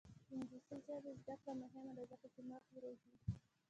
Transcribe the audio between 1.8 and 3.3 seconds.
ده ځکه چې مغز روزي.